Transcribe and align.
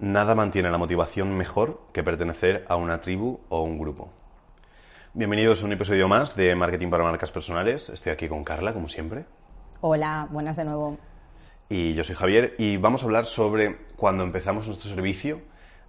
Nada 0.00 0.34
mantiene 0.34 0.70
la 0.70 0.78
motivación 0.78 1.36
mejor 1.36 1.82
que 1.92 2.02
pertenecer 2.02 2.64
a 2.70 2.76
una 2.76 3.02
tribu 3.02 3.40
o 3.50 3.60
un 3.60 3.78
grupo. 3.78 4.08
Bienvenidos 5.12 5.60
a 5.60 5.66
un 5.66 5.72
episodio 5.72 6.08
más 6.08 6.34
de 6.36 6.54
Marketing 6.54 6.88
para 6.88 7.04
Marcas 7.04 7.30
Personales. 7.30 7.90
Estoy 7.90 8.12
aquí 8.12 8.26
con 8.26 8.42
Carla, 8.42 8.72
como 8.72 8.88
siempre. 8.88 9.26
Hola, 9.82 10.26
buenas 10.30 10.56
de 10.56 10.64
nuevo. 10.64 10.96
Y 11.68 11.92
yo 11.92 12.02
soy 12.02 12.16
Javier 12.16 12.54
y 12.56 12.78
vamos 12.78 13.02
a 13.02 13.04
hablar 13.04 13.26
sobre 13.26 13.76
cuando 13.96 14.24
empezamos 14.24 14.66
nuestro 14.68 14.88
servicio, 14.88 15.42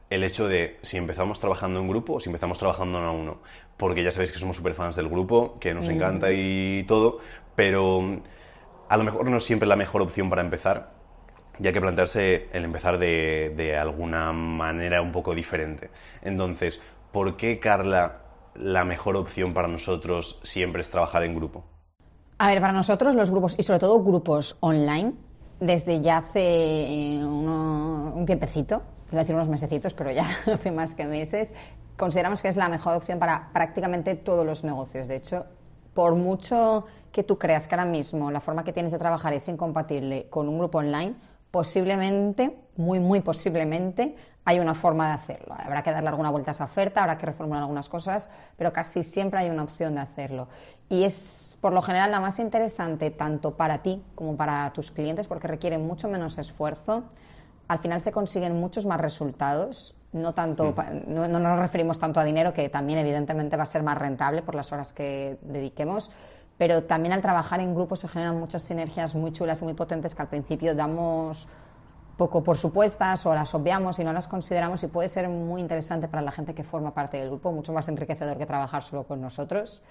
el 0.09 0.25
hecho 0.25 0.49
de 0.49 0.77
si 0.81 0.97
empezamos 0.97 1.39
trabajando 1.39 1.79
en 1.79 1.87
grupo 1.87 2.15
o 2.15 2.19
si 2.19 2.27
empezamos 2.27 2.59
trabajando 2.59 2.97
uno 2.97 3.07
a 3.07 3.13
uno. 3.13 3.37
Porque 3.77 4.03
ya 4.03 4.11
sabéis 4.11 4.33
que 4.33 4.39
somos 4.39 4.57
súper 4.57 4.73
fans 4.73 4.97
del 4.97 5.07
grupo, 5.07 5.57
que 5.57 5.73
nos 5.73 5.87
encanta 5.87 6.33
y 6.33 6.83
todo, 6.85 7.19
pero 7.55 8.21
a 8.89 8.97
lo 8.97 9.05
mejor 9.05 9.29
no 9.29 9.37
es 9.37 9.43
siempre 9.45 9.69
la 9.69 9.77
mejor 9.77 10.01
opción 10.01 10.29
para 10.29 10.41
empezar 10.41 11.00
y 11.61 11.67
hay 11.67 11.73
que 11.73 11.81
plantearse 11.81 12.47
el 12.53 12.65
empezar 12.65 12.97
de, 12.97 13.53
de 13.55 13.77
alguna 13.77 14.31
manera 14.31 15.01
un 15.01 15.11
poco 15.11 15.35
diferente. 15.35 15.91
Entonces, 16.21 16.79
¿por 17.11 17.37
qué, 17.37 17.59
Carla, 17.59 18.21
la 18.55 18.83
mejor 18.83 19.15
opción 19.15 19.53
para 19.53 19.67
nosotros 19.67 20.39
siempre 20.43 20.81
es 20.81 20.89
trabajar 20.89 21.23
en 21.23 21.35
grupo? 21.35 21.63
A 22.39 22.47
ver, 22.47 22.59
para 22.59 22.73
nosotros 22.73 23.13
los 23.15 23.29
grupos, 23.29 23.55
y 23.59 23.63
sobre 23.63 23.79
todo 23.79 24.01
grupos 24.03 24.57
online, 24.61 25.13
desde 25.59 26.01
ya 26.01 26.17
hace 26.17 26.41
eh, 26.41 27.23
un 27.23 28.23
tiempecito, 28.25 28.81
iba 29.11 29.19
a 29.19 29.23
decir 29.23 29.35
unos 29.35 29.49
mesecitos, 29.49 29.93
pero 29.93 30.11
ya 30.11 30.25
hace 30.51 30.71
más 30.71 30.95
que 30.95 31.05
meses, 31.05 31.53
consideramos 31.97 32.41
que 32.41 32.47
es 32.47 32.57
la 32.57 32.69
mejor 32.69 32.95
opción 32.95 33.19
para 33.19 33.49
prácticamente 33.53 34.15
todos 34.15 34.45
los 34.45 34.63
negocios. 34.63 35.07
De 35.07 35.17
hecho, 35.17 35.45
por 35.93 36.15
mucho 36.15 36.85
que 37.11 37.23
tú 37.23 37.37
creas 37.37 37.67
que 37.67 37.75
ahora 37.75 37.85
mismo 37.85 38.31
la 38.31 38.39
forma 38.39 38.63
que 38.63 38.73
tienes 38.73 38.91
de 38.91 38.97
trabajar 38.97 39.33
es 39.33 39.47
incompatible 39.47 40.27
con 40.29 40.49
un 40.49 40.57
grupo 40.57 40.79
online, 40.79 41.15
posiblemente, 41.51 42.57
muy, 42.77 42.99
muy 42.99 43.21
posiblemente, 43.21 44.15
hay 44.43 44.59
una 44.59 44.73
forma 44.73 45.09
de 45.09 45.13
hacerlo. 45.13 45.55
Habrá 45.57 45.83
que 45.83 45.91
darle 45.91 46.09
alguna 46.09 46.31
vuelta 46.31 46.51
a 46.51 46.53
esa 46.53 46.63
oferta, 46.63 47.01
habrá 47.01 47.17
que 47.17 47.27
reformular 47.27 47.61
algunas 47.61 47.89
cosas, 47.89 48.29
pero 48.57 48.73
casi 48.73 49.03
siempre 49.03 49.39
hay 49.39 49.49
una 49.49 49.63
opción 49.63 49.95
de 49.95 50.01
hacerlo. 50.01 50.47
Y 50.89 51.03
es, 51.03 51.57
por 51.61 51.73
lo 51.73 51.81
general, 51.81 52.11
la 52.11 52.19
más 52.19 52.39
interesante 52.39 53.11
tanto 53.11 53.55
para 53.55 53.83
ti 53.83 54.03
como 54.15 54.35
para 54.35 54.71
tus 54.73 54.91
clientes, 54.91 55.27
porque 55.27 55.47
requiere 55.47 55.77
mucho 55.77 56.07
menos 56.07 56.37
esfuerzo. 56.37 57.03
Al 57.67 57.79
final 57.79 58.01
se 58.01 58.11
consiguen 58.11 58.59
muchos 58.59 58.85
más 58.85 58.99
resultados. 58.99 59.95
No, 60.11 60.33
tanto, 60.33 60.75
no, 61.07 61.29
no 61.29 61.39
nos 61.39 61.59
referimos 61.59 61.97
tanto 61.97 62.19
a 62.19 62.25
dinero, 62.25 62.53
que 62.53 62.67
también 62.67 62.99
evidentemente 62.99 63.55
va 63.55 63.63
a 63.63 63.67
ser 63.67 63.83
más 63.83 63.97
rentable 63.97 64.41
por 64.41 64.55
las 64.55 64.73
horas 64.73 64.91
que 64.91 65.37
dediquemos, 65.41 66.11
pero 66.61 66.83
también 66.83 67.11
al 67.11 67.23
trabajar 67.23 67.59
en 67.59 67.73
grupo 67.73 67.95
se 67.95 68.07
generan 68.07 68.39
muchas 68.39 68.61
sinergias 68.61 69.15
muy 69.15 69.31
chulas 69.31 69.59
y 69.63 69.65
muy 69.65 69.73
potentes 69.73 70.13
que 70.13 70.21
al 70.21 70.27
principio 70.27 70.75
damos 70.75 71.47
poco 72.17 72.43
por 72.43 72.55
supuestas 72.55 73.25
o 73.25 73.33
las 73.33 73.55
obviamos 73.55 73.97
y 73.97 74.03
no 74.03 74.13
las 74.13 74.27
consideramos 74.27 74.83
y 74.83 74.87
puede 74.87 75.09
ser 75.09 75.27
muy 75.27 75.59
interesante 75.59 76.07
para 76.07 76.21
la 76.21 76.31
gente 76.31 76.53
que 76.53 76.63
forma 76.63 76.93
parte 76.93 77.17
del 77.17 77.29
grupo, 77.29 77.51
mucho 77.51 77.73
más 77.73 77.87
enriquecedor 77.87 78.37
que 78.37 78.45
trabajar 78.45 78.83
solo 78.83 79.05
con 79.05 79.19
nosotros. 79.19 79.81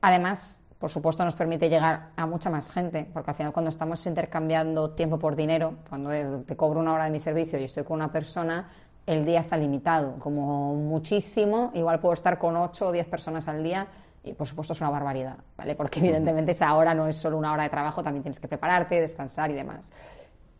Además, 0.00 0.60
por 0.80 0.90
supuesto, 0.90 1.24
nos 1.24 1.36
permite 1.36 1.68
llegar 1.68 2.08
a 2.16 2.26
mucha 2.26 2.50
más 2.50 2.72
gente, 2.72 3.08
porque 3.12 3.30
al 3.30 3.36
final 3.36 3.52
cuando 3.52 3.68
estamos 3.68 4.04
intercambiando 4.04 4.90
tiempo 4.90 5.20
por 5.20 5.36
dinero, 5.36 5.74
cuando 5.88 6.10
te 6.40 6.56
cobro 6.56 6.80
una 6.80 6.94
hora 6.94 7.04
de 7.04 7.12
mi 7.12 7.20
servicio 7.20 7.60
y 7.60 7.62
estoy 7.62 7.84
con 7.84 7.94
una 7.94 8.10
persona, 8.10 8.70
el 9.06 9.24
día 9.24 9.38
está 9.38 9.56
limitado, 9.56 10.18
como 10.18 10.74
muchísimo, 10.74 11.70
igual 11.74 12.00
puedo 12.00 12.14
estar 12.14 12.38
con 12.38 12.56
8 12.56 12.88
o 12.88 12.90
10 12.90 13.06
personas 13.06 13.46
al 13.46 13.62
día 13.62 13.86
y 14.24 14.32
por 14.32 14.46
supuesto 14.46 14.72
es 14.72 14.80
una 14.80 14.90
barbaridad, 14.90 15.36
¿vale? 15.56 15.74
Porque 15.74 16.00
evidentemente 16.00 16.52
esa 16.52 16.74
hora 16.74 16.94
no 16.94 17.06
es 17.06 17.16
solo 17.16 17.36
una 17.36 17.52
hora 17.52 17.64
de 17.64 17.70
trabajo, 17.70 18.02
también 18.02 18.22
tienes 18.22 18.40
que 18.40 18.48
prepararte, 18.48 19.00
descansar 19.00 19.50
y 19.50 19.54
demás. 19.54 19.92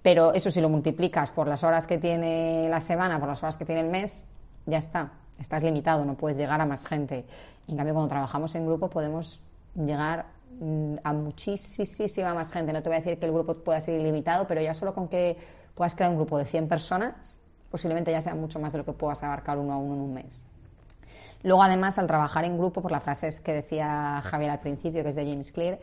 Pero 0.02 0.32
eso 0.32 0.50
si 0.50 0.60
lo 0.60 0.68
multiplicas 0.68 1.30
por 1.30 1.48
las 1.48 1.64
horas 1.64 1.86
que 1.86 1.98
tiene 1.98 2.68
la 2.68 2.80
semana, 2.80 3.18
por 3.18 3.28
las 3.28 3.42
horas 3.42 3.56
que 3.56 3.64
tiene 3.64 3.82
el 3.82 3.88
mes, 3.88 4.26
ya 4.66 4.78
está. 4.78 5.12
Estás 5.38 5.62
limitado, 5.62 6.04
no 6.04 6.16
puedes 6.16 6.36
llegar 6.36 6.60
a 6.60 6.66
más 6.66 6.86
gente. 6.86 7.24
En 7.68 7.76
cambio, 7.76 7.94
cuando 7.94 8.08
trabajamos 8.08 8.54
en 8.54 8.66
grupo 8.66 8.88
podemos 8.88 9.40
llegar 9.74 10.26
mm, 10.60 10.96
a 11.02 11.12
muchísima 11.12 12.34
más 12.34 12.50
gente. 12.50 12.72
No 12.72 12.82
te 12.82 12.88
voy 12.88 12.96
a 12.96 13.00
decir 13.00 13.18
que 13.18 13.26
el 13.26 13.32
grupo 13.32 13.54
pueda 13.54 13.80
ser 13.80 14.00
ilimitado, 14.00 14.46
pero 14.46 14.60
ya 14.60 14.74
solo 14.74 14.94
con 14.94 15.08
que 15.08 15.36
puedas 15.74 15.94
crear 15.94 16.10
un 16.10 16.16
grupo 16.16 16.38
de 16.38 16.44
100 16.44 16.68
personas, 16.68 17.40
posiblemente 17.70 18.10
ya 18.10 18.20
sea 18.20 18.34
mucho 18.34 18.58
más 18.58 18.72
de 18.72 18.78
lo 18.78 18.84
que 18.84 18.92
puedas 18.92 19.22
abarcar 19.22 19.58
uno 19.58 19.72
a 19.72 19.76
uno 19.76 19.94
en 19.94 20.00
un 20.00 20.14
mes. 20.14 20.46
Luego, 21.42 21.62
además, 21.62 21.98
al 21.98 22.06
trabajar 22.06 22.44
en 22.44 22.58
grupo, 22.58 22.82
por 22.82 22.90
las 22.90 23.02
frases 23.02 23.40
que 23.40 23.52
decía 23.52 24.22
Javier 24.24 24.50
al 24.50 24.60
principio, 24.60 25.02
que 25.02 25.10
es 25.10 25.16
de 25.16 25.28
James 25.28 25.52
Clear, 25.52 25.78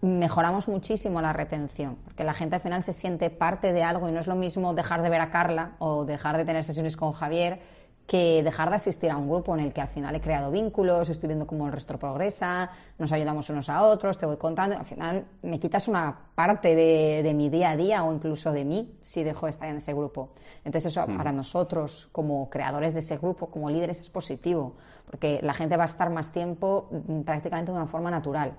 mejoramos 0.00 0.68
muchísimo 0.68 1.20
la 1.20 1.32
retención, 1.32 1.96
porque 2.04 2.22
la 2.22 2.34
gente 2.34 2.56
al 2.56 2.60
final 2.60 2.82
se 2.82 2.92
siente 2.92 3.30
parte 3.30 3.72
de 3.72 3.82
algo 3.82 4.08
y 4.08 4.12
no 4.12 4.20
es 4.20 4.26
lo 4.26 4.36
mismo 4.36 4.74
dejar 4.74 5.02
de 5.02 5.10
ver 5.10 5.20
a 5.20 5.30
Carla 5.30 5.72
o 5.78 6.04
dejar 6.04 6.36
de 6.36 6.44
tener 6.44 6.64
sesiones 6.64 6.96
con 6.96 7.12
Javier 7.12 7.60
que 8.06 8.42
dejar 8.42 8.70
de 8.70 8.76
asistir 8.76 9.10
a 9.10 9.16
un 9.16 9.28
grupo 9.28 9.54
en 9.54 9.64
el 9.64 9.72
que 9.72 9.80
al 9.80 9.88
final 9.88 10.14
he 10.14 10.20
creado 10.20 10.50
vínculos, 10.50 11.08
estoy 11.08 11.26
viendo 11.26 11.46
cómo 11.46 11.66
el 11.66 11.72
resto 11.72 11.98
progresa, 11.98 12.70
nos 12.98 13.10
ayudamos 13.12 13.50
unos 13.50 13.68
a 13.68 13.82
otros, 13.82 14.16
te 14.16 14.26
voy 14.26 14.36
contando, 14.36 14.78
al 14.78 14.84
final 14.84 15.24
me 15.42 15.58
quitas 15.58 15.88
una 15.88 16.16
parte 16.34 16.74
de, 16.76 17.34
mi 17.34 17.50
día 17.50 17.70
a 17.70 17.76
día 17.76 18.04
o 18.04 18.12
incluso 18.12 18.52
de 18.52 18.64
mí 18.64 18.96
si 19.02 19.24
dejo 19.24 19.46
de 19.46 19.50
estar 19.50 19.68
en 19.68 19.78
ese 19.78 19.92
grupo. 19.92 20.30
Entonces 20.64 20.92
eso 20.92 21.04
para 21.06 21.32
nosotros 21.32 22.08
como 22.12 22.48
creadores 22.48 22.94
de 22.94 23.00
ese 23.00 23.18
grupo, 23.18 23.48
como 23.48 23.70
líderes, 23.70 24.00
es 24.00 24.08
positivo, 24.08 24.74
porque 25.10 25.40
la 25.42 25.54
gente 25.54 25.76
va 25.76 25.82
a 25.82 25.86
estar 25.86 26.08
más 26.10 26.30
tiempo 26.30 26.88
mm, 26.90 27.22
prácticamente 27.22 27.72
de 27.72 27.76
una 27.76 27.86
forma 27.86 28.10
natural. 28.10 28.54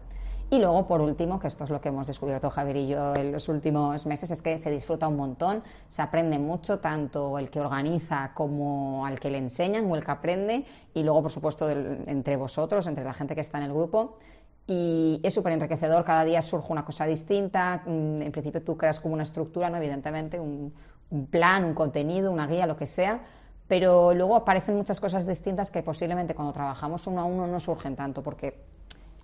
Y 0.49 0.59
luego, 0.59 0.87
por 0.87 1.01
último, 1.01 1.39
que 1.39 1.47
esto 1.47 1.65
es 1.65 1.69
lo 1.69 1.81
que 1.81 1.89
hemos 1.89 2.07
descubierto 2.07 2.49
Javier 2.49 2.77
y 2.77 2.87
yo 2.87 3.13
en 3.15 3.33
los 3.33 3.49
últimos 3.49 4.05
meses, 4.05 4.31
es 4.31 4.41
que 4.41 4.59
se 4.59 4.71
disfruta 4.71 5.09
un 5.09 5.17
montón, 5.17 5.61
se 5.89 6.01
aprende 6.01 6.39
mucho, 6.39 6.79
tanto 6.79 7.37
el 7.37 7.49
que 7.49 7.59
organiza 7.59 8.31
como 8.33 9.05
al 9.05 9.19
que 9.19 9.29
le 9.29 9.39
enseñan 9.39 9.91
o 9.91 9.95
el 9.97 10.05
que 10.05 10.11
aprende, 10.11 10.65
y 10.93 11.03
luego, 11.03 11.23
por 11.23 11.31
supuesto, 11.31 11.69
entre 11.69 12.37
vosotros, 12.37 12.87
entre 12.87 13.03
la 13.03 13.13
gente 13.13 13.35
que 13.35 13.41
está 13.41 13.57
en 13.57 13.65
el 13.65 13.73
grupo. 13.73 14.19
Y 14.67 15.19
es 15.21 15.33
súper 15.33 15.51
enriquecedor, 15.51 16.05
cada 16.05 16.23
día 16.23 16.41
surge 16.41 16.71
una 16.71 16.85
cosa 16.85 17.05
distinta, 17.05 17.83
mm, 17.85 18.21
en 18.21 18.31
principio 18.31 18.61
tú 18.63 18.77
creas 18.77 19.01
como 19.01 19.15
una 19.15 19.23
estructura, 19.23 19.69
¿no? 19.69 19.77
evidentemente, 19.77 20.39
un, 20.39 20.73
un 21.09 21.27
plan, 21.27 21.65
un 21.65 21.73
contenido, 21.73 22.31
una 22.31 22.47
guía, 22.47 22.65
lo 22.67 22.77
que 22.77 22.85
sea, 22.85 23.21
pero 23.67 24.13
luego 24.13 24.35
aparecen 24.37 24.77
muchas 24.77 25.01
cosas 25.01 25.27
distintas 25.27 25.71
que 25.71 25.83
posiblemente 25.83 26.35
cuando 26.35 26.53
trabajamos 26.53 27.05
uno 27.07 27.21
a 27.21 27.25
uno 27.25 27.47
no 27.47 27.59
surgen 27.59 27.97
tanto, 27.97 28.23
porque 28.23 28.55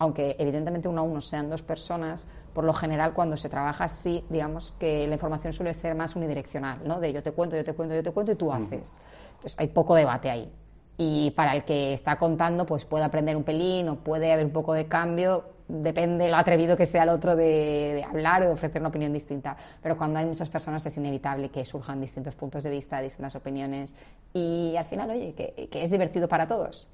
aunque 0.03 0.35
evidentemente 0.37 0.87
uno 0.87 1.01
a 1.01 1.03
uno 1.03 1.21
sean 1.21 1.49
dos 1.49 1.63
personas, 1.63 2.27
por 2.53 2.63
lo 2.63 2.73
general 2.73 3.13
cuando 3.13 3.37
se 3.37 3.49
trabaja 3.49 3.85
así, 3.85 4.23
digamos 4.29 4.71
que 4.71 5.07
la 5.07 5.13
información 5.13 5.53
suele 5.53 5.73
ser 5.73 5.95
más 5.95 6.15
unidireccional, 6.15 6.79
¿no? 6.85 6.99
De 6.99 7.11
yo 7.11 7.23
te 7.23 7.31
cuento, 7.31 7.55
yo 7.55 7.63
te 7.63 7.73
cuento, 7.73 7.95
yo 7.95 8.03
te 8.03 8.11
cuento 8.11 8.31
y 8.33 8.35
tú 8.35 8.51
haces. 8.51 9.01
Entonces 9.35 9.55
hay 9.57 9.67
poco 9.67 9.95
debate 9.95 10.29
ahí. 10.29 10.51
Y 10.97 11.31
para 11.31 11.55
el 11.55 11.63
que 11.63 11.93
está 11.93 12.17
contando, 12.17 12.65
pues 12.65 12.85
puede 12.85 13.03
aprender 13.03 13.35
un 13.35 13.43
pelín 13.43 13.89
o 13.89 13.95
puede 13.95 14.31
haber 14.31 14.45
un 14.45 14.51
poco 14.51 14.73
de 14.73 14.87
cambio, 14.87 15.45
depende 15.67 16.29
lo 16.29 16.37
atrevido 16.37 16.77
que 16.77 16.85
sea 16.85 17.03
el 17.03 17.09
otro 17.09 17.35
de, 17.35 18.05
hablar 18.07 18.43
o 18.43 18.47
de 18.47 18.53
ofrecer 18.53 18.81
una 18.81 18.89
opinión 18.89 19.11
distinta. 19.11 19.57
Pero 19.81 19.97
cuando 19.97 20.19
hay 20.19 20.25
muchas 20.25 20.49
personas 20.49 20.85
es 20.85 20.95
inevitable 20.97 21.49
que 21.49 21.65
surjan 21.65 21.99
distintos 21.99 22.35
puntos 22.35 22.63
de 22.63 22.69
vista, 22.69 23.01
distintas 23.01 23.35
opiniones 23.35 23.95
y 24.33 24.75
al 24.77 24.85
final, 24.85 25.09
oye, 25.09 25.33
que, 25.33 25.69
que 25.71 25.83
es 25.83 25.89
divertido 25.89 26.27
para 26.27 26.47
todos. 26.47 26.87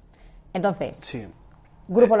Entonces, 0.54 0.96
sí. 0.96 1.26
Grupo 1.92 2.16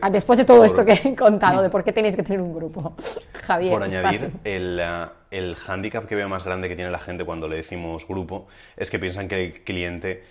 ah, 0.00 0.10
después 0.10 0.36
de 0.36 0.44
todo 0.44 0.64
esto 0.64 0.84
que 0.84 0.94
he 0.94 1.14
contado 1.14 1.62
de 1.62 1.70
por 1.70 1.84
qué 1.84 1.92
tenéis 1.92 2.16
que 2.16 2.24
tener 2.24 2.40
un 2.40 2.52
grupo, 2.52 2.96
Javier. 3.44 3.72
Por 3.72 3.84
añadir, 3.84 4.32
el, 4.42 4.80
uh, 4.80 5.10
el 5.30 5.54
hándicap 5.54 6.06
que 6.06 6.16
veo 6.16 6.28
más 6.28 6.42
grande 6.42 6.68
que 6.68 6.74
tiene 6.74 6.90
la 6.90 6.98
gente 6.98 7.24
cuando 7.24 7.46
le 7.46 7.54
decimos 7.54 8.08
grupo 8.08 8.48
es 8.76 8.90
que 8.90 8.98
piensan 8.98 9.28
que 9.28 9.44
el 9.44 9.62
cliente 9.62 10.24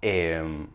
em, 0.00 0.68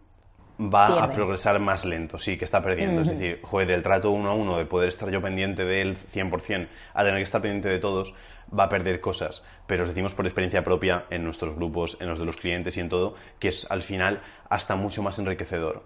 va 0.60 1.06
a 1.06 1.10
progresar 1.10 1.58
más 1.62 1.86
lento, 1.86 2.18
sí, 2.18 2.38
que 2.38 2.44
está 2.44 2.62
perdiendo. 2.62 3.04
Es 3.04 3.08
decir, 3.08 3.40
joder, 3.44 3.70
del 3.70 3.82
trato 3.82 4.12
uno 4.12 4.32
a 4.32 4.34
uno, 4.34 4.58
de 4.58 4.66
poder 4.66 4.90
estar 4.90 5.10
yo 5.10 5.22
pendiente 5.22 5.64
de 5.64 5.84
él 5.84 5.98
100%, 6.14 6.68
a 6.94 7.04
tener 7.06 7.20
que 7.20 7.24
estar 7.24 7.42
pendiente 7.42 7.70
de 7.70 7.80
todos, 7.80 8.14
va 8.60 8.66
a 8.66 8.70
perder 8.70 9.00
cosas. 9.00 9.46
Pero 9.68 9.84
os 9.84 9.90
decimos 9.90 10.14
por 10.14 10.26
experiencia 10.26 10.66
propia 10.66 11.06
en 11.10 11.24
nuestros 11.24 11.56
grupos, 11.56 11.96
en 12.02 12.10
los 12.10 12.20
de 12.20 12.26
los 12.26 12.36
clientes 12.36 12.76
y 12.76 12.82
en 12.82 12.90
todo, 12.90 13.16
que 13.40 13.48
es 13.48 13.72
al 13.72 13.84
final 13.84 14.22
hasta 14.50 14.76
mucho 14.76 15.02
más 15.02 15.18
enriquecedor. 15.18 15.84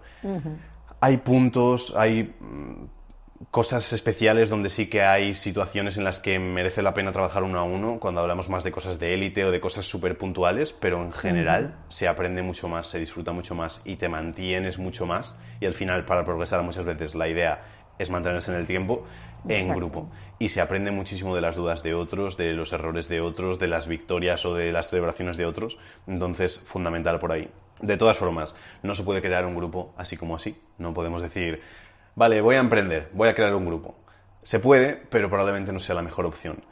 Hay 1.00 1.18
puntos, 1.18 1.94
hay 1.96 2.34
mm, 2.40 2.86
cosas 3.50 3.92
especiales 3.92 4.50
donde 4.50 4.68
sí 4.68 4.88
que 4.88 5.02
hay 5.02 5.34
situaciones 5.34 5.96
en 5.96 6.04
las 6.04 6.20
que 6.20 6.38
merece 6.38 6.82
la 6.82 6.92
pena 6.92 7.12
trabajar 7.12 7.44
uno 7.44 7.58
a 7.58 7.62
uno, 7.62 7.98
cuando 8.00 8.20
hablamos 8.20 8.48
más 8.48 8.64
de 8.64 8.72
cosas 8.72 8.98
de 8.98 9.14
élite 9.14 9.44
o 9.44 9.50
de 9.50 9.60
cosas 9.60 9.86
súper 9.86 10.18
puntuales, 10.18 10.72
pero 10.72 11.02
en 11.02 11.12
general 11.12 11.76
se 11.88 12.08
aprende 12.08 12.42
mucho 12.42 12.68
más, 12.68 12.88
se 12.88 12.98
disfruta 12.98 13.32
mucho 13.32 13.54
más 13.54 13.80
y 13.84 13.96
te 13.96 14.08
mantienes 14.08 14.78
mucho 14.78 15.06
más. 15.06 15.36
Y 15.60 15.66
al 15.66 15.74
final, 15.74 16.04
para 16.04 16.24
progresar 16.24 16.62
muchas 16.62 16.84
veces, 16.84 17.14
la 17.14 17.28
idea 17.28 17.62
es 17.98 18.10
mantenerse 18.10 18.52
en 18.52 18.58
el 18.58 18.66
tiempo 18.66 19.04
en 19.48 19.74
grupo. 19.74 20.10
Y 20.38 20.50
se 20.50 20.60
aprende 20.60 20.90
muchísimo 20.90 21.34
de 21.34 21.40
las 21.40 21.56
dudas 21.56 21.82
de 21.82 21.94
otros, 21.94 22.36
de 22.36 22.52
los 22.52 22.72
errores 22.72 23.08
de 23.08 23.20
otros, 23.20 23.58
de 23.58 23.68
las 23.68 23.88
victorias 23.88 24.44
o 24.44 24.54
de 24.54 24.72
las 24.72 24.88
celebraciones 24.88 25.36
de 25.36 25.46
otros. 25.46 25.78
Entonces, 26.06 26.58
fundamental 26.58 27.18
por 27.18 27.32
ahí. 27.32 27.50
De 27.80 27.96
todas 27.96 28.16
formas, 28.16 28.56
no 28.82 28.94
se 28.94 29.04
puede 29.04 29.22
crear 29.22 29.46
un 29.46 29.54
grupo 29.54 29.94
así 29.96 30.16
como 30.16 30.36
así. 30.36 30.60
No 30.78 30.94
podemos 30.94 31.22
decir, 31.22 31.62
vale, 32.14 32.40
voy 32.40 32.56
a 32.56 32.60
emprender, 32.60 33.10
voy 33.12 33.28
a 33.28 33.34
crear 33.34 33.54
un 33.54 33.66
grupo. 33.66 33.96
Se 34.42 34.60
puede, 34.60 34.94
pero 35.10 35.28
probablemente 35.28 35.72
no 35.72 35.80
sea 35.80 35.94
la 35.94 36.02
mejor 36.02 36.26
opción. 36.26 36.64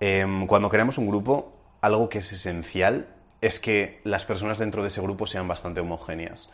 Em, 0.00 0.46
cuando 0.46 0.68
creamos 0.68 0.98
un 0.98 1.06
grupo, 1.06 1.52
algo 1.80 2.08
que 2.08 2.18
es 2.18 2.32
esencial 2.32 3.08
es 3.40 3.60
que 3.60 4.00
las 4.04 4.24
personas 4.24 4.58
dentro 4.58 4.82
de 4.82 4.88
ese 4.88 5.00
grupo 5.00 5.26
sean 5.26 5.46
bastante 5.48 5.80
homogéneas. 5.80 6.50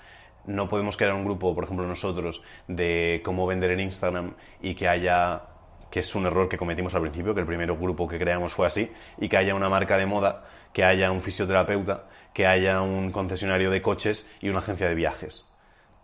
No 0.46 0.68
podemos 0.68 0.96
crear 0.96 1.14
un 1.14 1.24
grupo, 1.24 1.54
por 1.54 1.64
ejemplo 1.64 1.86
nosotros, 1.86 2.42
de 2.66 3.20
cómo 3.24 3.46
vender 3.46 3.70
en 3.72 3.80
Instagram 3.80 4.34
y 4.60 4.74
que 4.74 4.88
haya 4.88 5.42
que 5.90 6.00
es 6.00 6.14
un 6.14 6.26
error 6.26 6.48
que 6.48 6.56
cometimos 6.56 6.94
al 6.94 7.02
principio, 7.02 7.34
que 7.34 7.40
el 7.40 7.46
primer 7.46 7.72
grupo 7.72 8.06
que 8.06 8.18
creamos 8.18 8.52
fue 8.52 8.66
así, 8.66 8.90
y 9.18 9.28
que 9.28 9.36
haya 9.36 9.54
una 9.54 9.68
marca 9.68 9.98
de 9.98 10.06
moda, 10.06 10.44
que 10.72 10.84
haya 10.84 11.10
un 11.10 11.20
fisioterapeuta, 11.20 12.04
que 12.32 12.46
haya 12.46 12.80
un 12.80 13.10
concesionario 13.10 13.70
de 13.70 13.82
coches 13.82 14.30
y 14.40 14.48
una 14.48 14.60
agencia 14.60 14.88
de 14.88 14.94
viajes. 14.94 15.48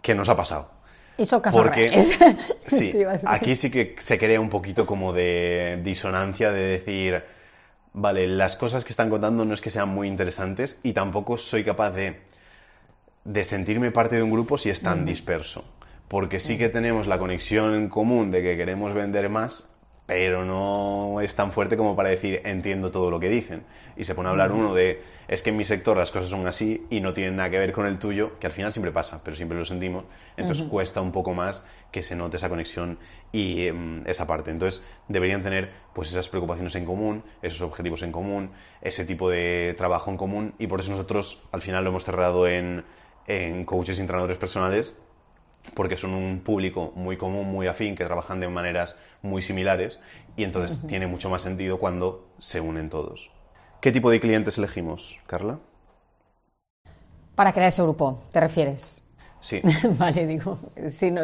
¿Qué 0.03 0.15
nos 0.15 0.29
ha 0.29 0.37
pasado? 0.37 0.73
Hizo 1.19 1.41
caso 1.41 1.57
Porque 1.57 1.91
sí, 2.67 2.93
aquí 3.25 3.57
sí 3.57 3.71
que 3.71 3.95
se 3.99 4.19
crea 4.19 4.41
un 4.41 4.51
poquito 4.51 4.85
como 4.85 5.13
de 5.13 5.81
disonancia 5.83 6.51
de 6.51 6.67
decir, 6.67 7.23
vale, 7.93 8.27
las 8.27 8.57
cosas 8.57 8.85
que 8.85 8.93
están 8.93 9.09
contando 9.09 9.45
no 9.45 9.55
es 9.55 9.61
que 9.61 9.71
sean 9.71 9.89
muy 9.89 10.09
interesantes 10.09 10.81
y 10.83 10.93
tampoco 10.93 11.39
soy 11.39 11.65
capaz 11.65 11.93
de, 11.93 12.26
de 13.27 13.45
sentirme 13.45 13.91
parte 13.91 14.17
de 14.17 14.23
un 14.23 14.31
grupo 14.31 14.57
si 14.57 14.71
es 14.71 14.81
tan 14.81 15.05
disperso. 15.05 15.65
Porque 16.09 16.39
sí 16.39 16.57
que 16.57 16.69
tenemos 16.69 17.09
la 17.09 17.19
conexión 17.19 17.75
en 17.75 17.89
común 17.89 18.31
de 18.31 18.41
que 18.41 18.57
queremos 18.57 18.95
vender 18.95 19.29
más, 19.29 19.77
pero 20.07 20.45
no 20.45 21.21
es 21.21 21.35
tan 21.35 21.51
fuerte 21.51 21.77
como 21.77 21.97
para 21.97 22.11
decir 22.11 22.41
entiendo 22.45 22.93
todo 22.93 23.11
lo 23.11 23.19
que 23.19 23.29
dicen. 23.29 23.65
Y 23.97 24.05
se 24.05 24.15
pone 24.15 24.29
a 24.29 24.31
hablar 24.31 24.53
uno 24.53 24.73
de 24.73 25.03
es 25.27 25.43
que 25.43 25.51
en 25.51 25.57
mi 25.57 25.65
sector 25.65 25.97
las 25.97 26.13
cosas 26.13 26.31
son 26.31 26.47
así 26.47 26.87
y 26.89 27.01
no 27.01 27.13
tienen 27.13 27.35
nada 27.35 27.51
que 27.51 27.59
ver 27.59 27.73
con 27.73 27.87
el 27.87 27.99
tuyo, 27.99 28.39
que 28.39 28.47
al 28.47 28.53
final 28.53 28.71
siempre 28.71 28.93
pasa, 28.93 29.21
pero 29.25 29.37
siempre 29.37 29.59
lo 29.59 29.65
sentimos. 29.65 30.05
Entonces 30.37 30.65
cuesta 30.69 31.01
un 31.01 31.11
poco 31.11 31.35
más 31.35 31.67
que 31.91 32.05
se 32.05 32.15
note 32.15 32.37
esa 32.37 32.49
conexión 32.49 33.01
y 33.33 33.67
em, 33.67 34.07
esa 34.07 34.29
parte. 34.29 34.53
Entonces 34.53 34.87
deberían 35.09 35.43
tener 35.43 35.73
pues 35.93 36.11
esas 36.11 36.29
preocupaciones 36.29 36.77
en 36.77 36.85
común, 36.85 37.25
esos 37.43 37.63
objetivos 37.63 38.03
en 38.03 38.13
común, 38.13 38.51
ese 38.81 39.05
tipo 39.05 39.29
de 39.29 39.75
trabajo 39.77 40.13
en 40.13 40.17
común 40.17 40.55
y 40.61 40.69
por 40.69 40.79
eso 40.79 40.93
nosotros 40.93 41.49
al 41.51 41.63
final 41.63 41.83
lo 41.83 41.91
hemos 41.91 42.05
cerrado 42.05 42.47
en, 42.47 42.85
en 43.27 43.65
coaches 43.65 43.99
y 43.99 44.01
entrenadores 44.01 44.39
personales 44.39 44.95
porque 45.75 45.97
son 45.97 46.15
un 46.15 46.41
público 46.41 46.93
muy 46.95 47.17
común, 47.17 47.51
muy 47.51 47.67
afín, 47.67 47.97
que 47.97 48.05
trabajan 48.05 48.41
de 48.41 48.49
maneras 48.49 48.97
muy 49.23 49.43
similares 49.43 50.01
y 50.37 50.45
entonces 50.45 50.87
tiene 50.87 51.07
mucho 51.07 51.31
más 51.31 51.43
sentido 51.43 51.79
cuando 51.79 52.29
se 52.39 52.61
unen 52.61 52.91
todos. 52.91 53.31
¿Qué 53.81 53.93
tipo 53.93 54.11
de 54.11 54.21
clientes 54.21 54.59
elegimos, 54.59 55.19
Carla? 55.27 55.59
Para 57.35 57.53
crear 57.53 57.69
ese 57.69 57.83
grupo, 57.83 58.21
¿te 58.33 58.41
refieres? 58.41 59.03
Sí. 59.41 59.61
vale, 59.99 60.27
digo, 60.27 60.59
si 60.89 61.11
no, 61.11 61.23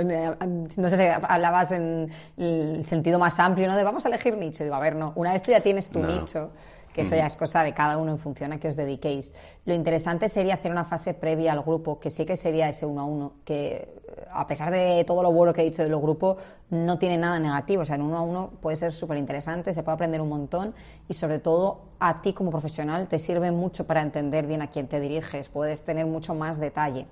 sé 0.90 0.96
si 0.96 1.02
hablabas 1.02 1.72
en 1.72 2.10
el 2.36 2.84
sentido 2.86 3.18
más 3.18 3.38
amplio, 3.40 3.66
¿no? 3.68 3.76
De 3.76 3.82
vamos 3.82 4.04
a 4.04 4.08
elegir 4.08 4.36
nicho. 4.36 4.62
Digo, 4.62 4.76
a 4.76 4.80
ver, 4.80 4.94
no, 4.94 5.12
una 5.16 5.32
vez 5.32 5.42
tú 5.42 5.50
ya 5.50 5.60
tienes 5.60 5.90
tu 5.90 6.00
nicho, 6.00 6.50
que 6.92 7.02
eso 7.02 7.16
ya 7.16 7.26
es 7.26 7.36
cosa 7.36 7.64
de 7.64 7.72
cada 7.72 7.98
uno 7.98 8.12
en 8.12 8.18
función 8.18 8.52
a 8.52 8.60
que 8.60 8.68
os 8.68 8.76
dediquéis. 8.76 9.34
Lo 9.64 9.74
interesante 9.74 10.28
sería 10.28 10.54
hacer 10.54 10.70
una 10.70 10.84
fase 10.84 11.14
previa 11.14 11.52
al 11.52 11.62
grupo, 11.62 11.98
que 11.98 12.10
sí 12.10 12.26
que 12.26 12.36
sería 12.36 12.68
ese 12.68 12.86
uno 12.86 13.00
a 13.00 13.04
uno, 13.04 13.32
que 13.44 14.02
a 14.30 14.46
pesar 14.46 14.70
de 14.70 15.04
todo 15.04 15.22
lo 15.22 15.32
bueno 15.32 15.52
que 15.52 15.62
he 15.62 15.64
dicho 15.64 15.82
de 15.82 15.88
los 15.88 16.00
grupos, 16.00 16.36
no 16.70 16.98
tiene 16.98 17.16
nada 17.18 17.38
negativo. 17.38 17.82
O 17.82 17.84
sea, 17.84 17.96
en 17.96 18.02
uno 18.02 18.18
a 18.18 18.22
uno 18.22 18.50
puede 18.60 18.76
ser 18.76 18.92
súper 18.92 19.18
interesante, 19.18 19.72
se 19.72 19.82
puede 19.82 19.94
aprender 19.94 20.20
un 20.20 20.28
montón 20.28 20.74
y 21.08 21.14
sobre 21.14 21.38
todo 21.38 21.82
a 21.98 22.22
ti 22.22 22.32
como 22.32 22.50
profesional 22.50 23.08
te 23.08 23.18
sirve 23.18 23.50
mucho 23.52 23.86
para 23.86 24.02
entender 24.02 24.46
bien 24.46 24.62
a 24.62 24.68
quién 24.68 24.88
te 24.88 25.00
diriges, 25.00 25.48
puedes 25.48 25.84
tener 25.84 26.06
mucho 26.06 26.34
más 26.34 26.58
detalle. 26.58 27.06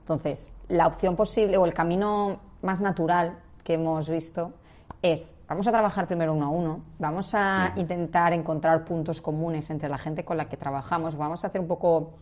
Entonces, 0.00 0.52
la 0.68 0.86
opción 0.86 1.16
posible 1.16 1.56
o 1.56 1.64
el 1.64 1.72
camino 1.72 2.40
más 2.62 2.80
natural 2.80 3.38
que 3.62 3.74
hemos 3.74 4.08
visto 4.08 4.52
es, 5.04 5.36
vamos 5.46 5.68
a 5.68 5.70
trabajar 5.70 6.06
primero 6.06 6.32
uno 6.32 6.46
a 6.46 6.48
uno, 6.48 6.80
vamos 6.98 7.34
a 7.34 7.74
intentar 7.76 8.32
encontrar 8.32 8.86
puntos 8.86 9.20
comunes 9.20 9.68
entre 9.68 9.90
la 9.90 9.98
gente 9.98 10.24
con 10.24 10.38
la 10.38 10.48
que 10.48 10.56
trabajamos, 10.56 11.14
vamos 11.14 11.44
a 11.44 11.48
hacer 11.48 11.60
un 11.60 11.66
poco, 11.66 12.14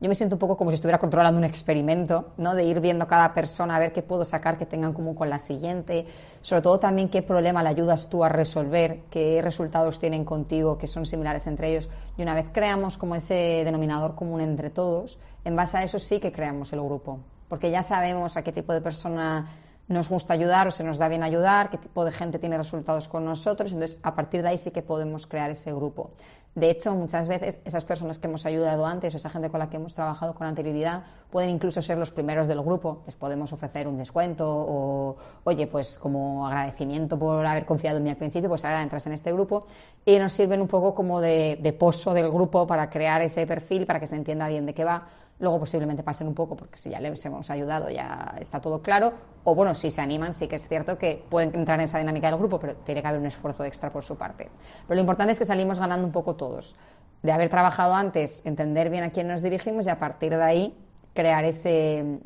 yo 0.00 0.08
me 0.08 0.14
siento 0.14 0.36
un 0.36 0.38
poco 0.38 0.56
como 0.56 0.70
si 0.70 0.76
estuviera 0.76 0.98
controlando 0.98 1.36
un 1.36 1.44
experimento, 1.44 2.32
¿no? 2.38 2.54
De 2.54 2.64
ir 2.64 2.80
viendo 2.80 3.06
cada 3.06 3.34
persona, 3.34 3.76
a 3.76 3.78
ver 3.78 3.92
qué 3.92 4.00
puedo 4.00 4.24
sacar 4.24 4.56
que 4.56 4.64
tengan 4.64 4.94
común 4.94 5.14
con 5.14 5.28
la 5.28 5.38
siguiente, 5.38 6.06
sobre 6.40 6.62
todo 6.62 6.78
también 6.78 7.10
qué 7.10 7.20
problema 7.20 7.62
le 7.62 7.68
ayudas 7.68 8.08
tú 8.08 8.24
a 8.24 8.30
resolver, 8.30 9.02
qué 9.10 9.42
resultados 9.42 10.00
tienen 10.00 10.24
contigo 10.24 10.78
que 10.78 10.86
son 10.86 11.04
similares 11.04 11.46
entre 11.46 11.72
ellos, 11.72 11.90
y 12.16 12.22
una 12.22 12.34
vez 12.34 12.46
creamos 12.50 12.96
como 12.96 13.16
ese 13.16 13.64
denominador 13.66 14.14
común 14.14 14.40
entre 14.40 14.70
todos, 14.70 15.18
en 15.44 15.56
base 15.56 15.76
a 15.76 15.82
eso 15.82 15.98
sí 15.98 16.20
que 16.20 16.32
creamos 16.32 16.72
el 16.72 16.80
grupo, 16.80 17.18
porque 17.50 17.70
ya 17.70 17.82
sabemos 17.82 18.38
a 18.38 18.42
qué 18.42 18.50
tipo 18.50 18.72
de 18.72 18.80
persona 18.80 19.46
nos 19.88 20.08
gusta 20.08 20.32
ayudar 20.34 20.66
o 20.66 20.70
se 20.70 20.84
nos 20.84 20.98
da 20.98 21.08
bien 21.08 21.22
ayudar, 21.22 21.70
qué 21.70 21.78
tipo 21.78 22.04
de 22.04 22.12
gente 22.12 22.38
tiene 22.38 22.56
resultados 22.56 23.08
con 23.08 23.24
nosotros, 23.24 23.72
entonces 23.72 23.98
a 24.02 24.14
partir 24.14 24.42
de 24.42 24.48
ahí 24.48 24.58
sí 24.58 24.70
que 24.70 24.82
podemos 24.82 25.26
crear 25.26 25.50
ese 25.50 25.72
grupo. 25.72 26.10
De 26.54 26.70
hecho, 26.70 26.94
muchas 26.94 27.26
veces 27.26 27.60
esas 27.64 27.84
personas 27.84 28.20
que 28.20 28.28
hemos 28.28 28.46
ayudado 28.46 28.86
antes 28.86 29.12
o 29.12 29.16
esa 29.16 29.28
gente 29.28 29.50
con 29.50 29.58
la 29.58 29.68
que 29.68 29.76
hemos 29.76 29.92
trabajado 29.92 30.34
con 30.34 30.46
anterioridad 30.46 31.02
pueden 31.32 31.50
incluso 31.50 31.82
ser 31.82 31.98
los 31.98 32.12
primeros 32.12 32.46
del 32.46 32.62
grupo. 32.62 33.02
Les 33.06 33.16
podemos 33.16 33.52
ofrecer 33.52 33.88
un 33.88 33.98
descuento 33.98 34.48
o, 34.48 35.16
oye, 35.42 35.66
pues 35.66 35.98
como 35.98 36.46
agradecimiento 36.46 37.18
por 37.18 37.44
haber 37.44 37.66
confiado 37.66 37.96
en 37.96 38.04
mí 38.04 38.10
al 38.10 38.16
principio, 38.16 38.48
pues 38.48 38.64
ahora 38.64 38.82
entras 38.82 39.04
en 39.08 39.14
este 39.14 39.32
grupo 39.32 39.66
y 40.04 40.16
nos 40.20 40.32
sirven 40.32 40.60
un 40.60 40.68
poco 40.68 40.94
como 40.94 41.20
de, 41.20 41.58
de 41.60 41.72
pozo 41.72 42.14
del 42.14 42.30
grupo 42.30 42.68
para 42.68 42.88
crear 42.88 43.20
ese 43.20 43.48
perfil, 43.48 43.84
para 43.84 43.98
que 43.98 44.06
se 44.06 44.14
entienda 44.14 44.46
bien 44.46 44.64
de 44.64 44.74
qué 44.74 44.84
va 44.84 45.08
luego 45.38 45.60
posiblemente 45.60 46.02
pasen 46.02 46.28
un 46.28 46.34
poco 46.34 46.56
porque 46.56 46.76
si 46.76 46.90
ya 46.90 47.00
les 47.00 47.24
hemos 47.26 47.50
ayudado 47.50 47.90
ya 47.90 48.36
está 48.38 48.60
todo 48.60 48.82
claro, 48.82 49.12
o 49.44 49.54
bueno, 49.54 49.74
si 49.74 49.90
se 49.90 50.00
animan 50.00 50.32
sí 50.32 50.46
que 50.46 50.56
es 50.56 50.68
cierto 50.68 50.96
que 50.96 51.24
pueden 51.28 51.54
entrar 51.54 51.78
en 51.80 51.84
esa 51.84 51.98
dinámica 51.98 52.28
del 52.28 52.38
grupo, 52.38 52.58
pero 52.58 52.76
tiene 52.76 53.02
que 53.02 53.08
haber 53.08 53.20
un 53.20 53.26
esfuerzo 53.26 53.64
extra 53.64 53.90
por 53.90 54.04
su 54.04 54.16
parte. 54.16 54.50
Pero 54.86 54.94
lo 54.94 55.00
importante 55.00 55.32
es 55.32 55.38
que 55.38 55.44
salimos 55.44 55.78
ganando 55.78 56.06
un 56.06 56.12
poco 56.12 56.36
todos, 56.36 56.76
de 57.22 57.32
haber 57.32 57.48
trabajado 57.48 57.94
antes, 57.94 58.44
entender 58.46 58.90
bien 58.90 59.04
a 59.04 59.10
quién 59.10 59.28
nos 59.28 59.42
dirigimos 59.42 59.86
y 59.86 59.90
a 59.90 59.98
partir 59.98 60.36
de 60.36 60.42
ahí 60.42 60.78
crear 61.14 61.44
ese, 61.44 62.20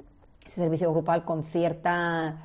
servicio 0.46 0.90
grupal 0.90 1.24
con 1.24 1.44
cierta 1.44 2.38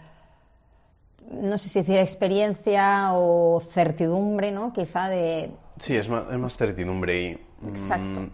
no 1.31 1.57
sé 1.57 1.69
si 1.69 1.79
decir 1.79 1.97
experiencia 1.99 3.13
o 3.13 3.61
certidumbre, 3.61 4.51
¿no? 4.51 4.73
Quizá 4.73 5.07
de... 5.07 5.51
Sí, 5.79 5.95
es 5.95 6.09
más, 6.09 6.25
es 6.29 6.37
más 6.37 6.57
certidumbre 6.57 7.21
y... 7.21 7.67
Exacto. 7.69 8.29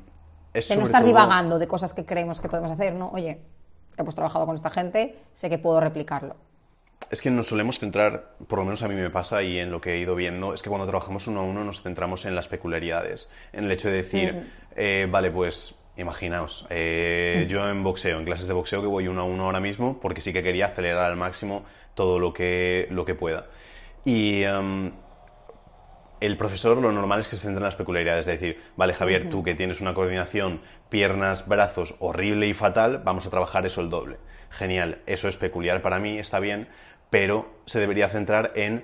Mm, 0.67 0.73
de 0.73 0.75
no 0.77 0.83
estar 0.85 1.03
divagando 1.03 1.59
de 1.59 1.67
cosas 1.67 1.93
que 1.93 2.05
creemos 2.05 2.39
que 2.39 2.49
podemos 2.49 2.71
hacer, 2.71 2.93
¿no? 2.93 3.09
Oye, 3.09 3.39
hemos 3.97 4.15
trabajado 4.15 4.45
con 4.45 4.55
esta 4.55 4.69
gente, 4.69 5.17
sé 5.33 5.49
que 5.49 5.57
puedo 5.57 5.79
replicarlo. 5.79 6.35
Es 7.09 7.21
que 7.21 7.31
nos 7.31 7.47
solemos 7.47 7.79
centrar, 7.79 8.35
por 8.47 8.59
lo 8.59 8.65
menos 8.65 8.83
a 8.83 8.87
mí 8.87 8.95
me 8.95 9.09
pasa 9.09 9.41
y 9.41 9.57
en 9.57 9.71
lo 9.71 9.81
que 9.81 9.93
he 9.93 9.99
ido 9.99 10.15
viendo, 10.15 10.53
es 10.53 10.61
que 10.61 10.69
cuando 10.69 10.85
trabajamos 10.85 11.27
uno 11.27 11.39
a 11.39 11.43
uno 11.43 11.63
nos 11.63 11.81
centramos 11.81 12.25
en 12.25 12.35
las 12.35 12.47
peculiaridades, 12.47 13.29
en 13.51 13.65
el 13.65 13.71
hecho 13.71 13.87
de 13.87 13.95
decir, 13.95 14.51
eh, 14.75 15.07
vale, 15.09 15.31
pues 15.31 15.75
imaginaos, 15.97 16.67
eh, 16.69 17.47
yo 17.49 17.67
en 17.69 17.83
boxeo, 17.83 18.19
en 18.19 18.25
clases 18.25 18.47
de 18.47 18.53
boxeo 18.53 18.81
que 18.81 18.87
voy 18.87 19.07
uno 19.07 19.21
a 19.21 19.23
uno 19.23 19.45
ahora 19.45 19.59
mismo, 19.59 19.99
porque 19.99 20.21
sí 20.21 20.31
que 20.31 20.43
quería 20.43 20.67
acelerar 20.67 21.09
al 21.09 21.17
máximo 21.17 21.65
todo 21.95 22.19
lo 22.19 22.33
que, 22.33 22.87
lo 22.91 23.05
que 23.05 23.15
pueda. 23.15 23.47
Y 24.05 24.43
em, 24.43 24.91
el 26.19 26.37
profesor 26.37 26.77
lo 26.77 26.91
normal 26.91 27.19
es 27.19 27.29
que 27.29 27.35
se 27.35 27.43
centre 27.43 27.59
en 27.59 27.63
las 27.63 27.75
peculiaridades, 27.75 28.27
es 28.27 28.39
decir, 28.39 28.61
vale 28.75 28.93
Javier, 28.93 29.29
tú 29.29 29.43
que 29.43 29.55
tienes 29.55 29.81
una 29.81 29.93
coordinación 29.93 30.61
piernas, 30.89 31.47
brazos 31.47 31.95
horrible 31.99 32.47
y 32.47 32.53
fatal, 32.53 33.01
vamos 33.03 33.25
a 33.25 33.29
trabajar 33.29 33.65
eso 33.65 33.81
el 33.81 33.89
doble. 33.89 34.17
Genial, 34.49 34.99
eso 35.05 35.27
es 35.27 35.37
peculiar 35.37 35.81
para 35.81 35.99
mí, 35.99 36.17
está 36.17 36.39
bien, 36.39 36.67
pero 37.09 37.49
se 37.65 37.79
debería 37.79 38.09
centrar 38.09 38.51
en 38.55 38.83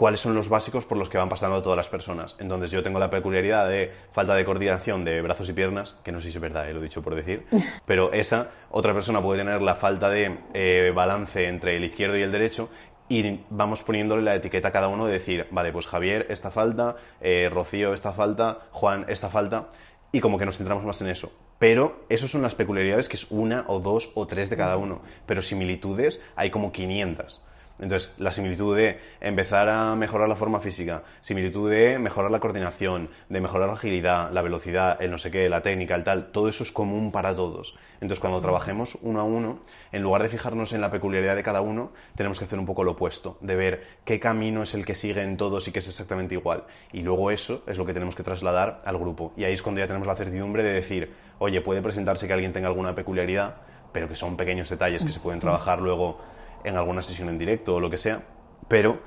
cuáles 0.00 0.20
son 0.20 0.34
los 0.34 0.48
básicos 0.48 0.86
por 0.86 0.96
los 0.96 1.10
que 1.10 1.18
van 1.18 1.28
pasando 1.28 1.62
todas 1.62 1.76
las 1.76 1.88
personas. 1.88 2.34
Entonces 2.38 2.70
yo 2.70 2.82
tengo 2.82 2.98
la 2.98 3.10
peculiaridad 3.10 3.68
de 3.68 3.92
falta 4.12 4.34
de 4.34 4.46
coordinación 4.46 5.04
de 5.04 5.20
brazos 5.20 5.48
y 5.50 5.52
piernas, 5.52 5.94
que 6.02 6.10
no 6.10 6.20
sé 6.20 6.30
si 6.30 6.36
es 6.36 6.40
verdad, 6.40 6.70
eh, 6.70 6.72
lo 6.72 6.80
he 6.80 6.84
dicho 6.84 7.02
por 7.02 7.14
decir, 7.14 7.44
pero 7.84 8.10
esa 8.12 8.48
otra 8.70 8.94
persona 8.94 9.20
puede 9.20 9.40
tener 9.40 9.60
la 9.60 9.74
falta 9.74 10.08
de 10.08 10.38
eh, 10.54 10.90
balance 10.94 11.46
entre 11.46 11.76
el 11.76 11.84
izquierdo 11.84 12.16
y 12.16 12.22
el 12.22 12.32
derecho 12.32 12.70
y 13.10 13.40
vamos 13.50 13.82
poniéndole 13.82 14.22
la 14.22 14.36
etiqueta 14.36 14.68
a 14.68 14.72
cada 14.72 14.86
uno 14.86 15.04
de 15.04 15.14
decir, 15.14 15.48
vale, 15.50 15.72
pues 15.72 15.88
Javier, 15.88 16.26
esta 16.30 16.52
falta, 16.52 16.94
eh, 17.20 17.50
Rocío, 17.52 17.92
esta 17.92 18.12
falta, 18.12 18.60
Juan, 18.70 19.04
esta 19.08 19.28
falta, 19.28 19.66
y 20.12 20.20
como 20.20 20.38
que 20.38 20.46
nos 20.46 20.58
centramos 20.58 20.84
más 20.84 21.02
en 21.02 21.08
eso. 21.08 21.32
Pero 21.58 22.04
esas 22.08 22.30
son 22.30 22.40
las 22.40 22.54
peculiaridades, 22.54 23.08
que 23.08 23.16
es 23.16 23.26
una 23.30 23.64
o 23.66 23.80
dos 23.80 24.12
o 24.14 24.28
tres 24.28 24.48
de 24.48 24.56
cada 24.56 24.76
uno. 24.76 25.02
Pero 25.26 25.42
similitudes 25.42 26.22
hay 26.36 26.50
como 26.50 26.70
500. 26.70 27.44
Entonces, 27.80 28.14
la 28.18 28.30
similitud 28.32 28.76
de 28.76 28.98
empezar 29.20 29.68
a 29.68 29.94
mejorar 29.96 30.28
la 30.28 30.36
forma 30.36 30.60
física, 30.60 31.02
similitud 31.22 31.70
de 31.70 31.98
mejorar 31.98 32.30
la 32.30 32.38
coordinación, 32.38 33.08
de 33.28 33.40
mejorar 33.40 33.68
la 33.68 33.74
agilidad, 33.74 34.30
la 34.32 34.42
velocidad, 34.42 35.00
el 35.00 35.10
no 35.10 35.18
sé 35.18 35.30
qué, 35.30 35.48
la 35.48 35.62
técnica, 35.62 35.94
el 35.94 36.04
tal, 36.04 36.30
todo 36.30 36.48
eso 36.48 36.62
es 36.62 36.72
común 36.72 37.10
para 37.10 37.34
todos. 37.34 37.76
Entonces, 37.94 38.20
cuando 38.20 38.40
trabajemos 38.40 38.98
uno 39.02 39.20
a 39.20 39.24
uno, 39.24 39.60
en 39.92 40.02
lugar 40.02 40.22
de 40.22 40.28
fijarnos 40.28 40.72
en 40.72 40.80
la 40.80 40.90
peculiaridad 40.90 41.36
de 41.36 41.42
cada 41.42 41.62
uno, 41.62 41.92
tenemos 42.14 42.38
que 42.38 42.44
hacer 42.44 42.58
un 42.58 42.66
poco 42.66 42.84
lo 42.84 42.92
opuesto, 42.92 43.38
de 43.40 43.56
ver 43.56 43.86
qué 44.04 44.20
camino 44.20 44.62
es 44.62 44.74
el 44.74 44.84
que 44.84 44.94
siguen 44.94 45.36
todos 45.36 45.66
y 45.68 45.72
que 45.72 45.78
es 45.78 45.88
exactamente 45.88 46.34
igual. 46.34 46.64
Y 46.92 47.02
luego 47.02 47.30
eso 47.30 47.62
es 47.66 47.78
lo 47.78 47.86
que 47.86 47.94
tenemos 47.94 48.14
que 48.14 48.22
trasladar 48.22 48.82
al 48.84 48.98
grupo. 48.98 49.32
Y 49.36 49.44
ahí 49.44 49.54
es 49.54 49.62
cuando 49.62 49.80
ya 49.80 49.86
tenemos 49.86 50.06
la 50.06 50.16
certidumbre 50.16 50.62
de 50.62 50.72
decir, 50.72 51.12
oye, 51.38 51.60
puede 51.60 51.80
presentarse 51.82 52.26
que 52.26 52.32
alguien 52.32 52.52
tenga 52.52 52.68
alguna 52.68 52.94
peculiaridad, 52.94 53.56
pero 53.92 54.08
que 54.08 54.16
son 54.16 54.36
pequeños 54.36 54.68
detalles 54.68 55.04
que 55.04 55.12
se 55.12 55.20
pueden 55.20 55.40
trabajar 55.40 55.80
luego 55.80 56.18
en 56.64 56.76
alguna 56.76 57.02
sesión 57.02 57.28
en 57.28 57.38
directo 57.38 57.74
o 57.74 57.80
lo 57.80 57.90
que 57.90 57.98
sea, 57.98 58.22
pero 58.68 59.00